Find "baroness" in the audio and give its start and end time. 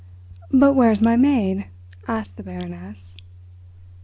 2.41-3.15